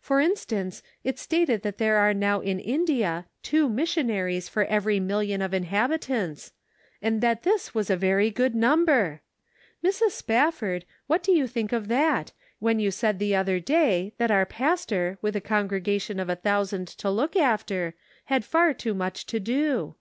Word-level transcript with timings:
For 0.00 0.22
instance, 0.22 0.82
it 1.04 1.18
stated 1.18 1.60
that 1.60 1.76
there 1.76 2.00
were 2.02 2.14
now 2.14 2.40
in 2.40 2.58
India 2.58 3.26
two 3.42 3.68
missionaries 3.68 4.48
for 4.48 4.64
every 4.64 4.98
million 5.00 5.42
of 5.42 5.52
inhabitants, 5.52 6.54
and 7.02 7.20
that 7.20 7.42
this 7.42 7.74
was 7.74 7.90
a 7.90 7.94
very 7.98 8.30
good 8.30 8.54
number! 8.54 9.20
Mrs. 9.84 10.12
Spafford, 10.12 10.86
what 11.08 11.22
do 11.22 11.30
you 11.30 11.46
think 11.46 11.72
of 11.72 11.88
that, 11.88 12.32
when 12.58 12.80
you 12.80 12.90
said, 12.90 13.18
the 13.18 13.36
other 13.36 13.60
day, 13.60 14.14
that 14.16 14.30
our 14.30 14.46
pastor, 14.46 15.18
with 15.20 15.36
a 15.36 15.42
congregation 15.42 16.18
of 16.18 16.30
a 16.30 16.36
thousand 16.36 16.88
to 16.96 17.10
look 17.10 17.36
after, 17.36 17.92
had 18.32 18.46
far 18.46 18.72
too 18.72 18.94
much 18.94 19.26
to 19.26 19.38
do." 19.38 19.94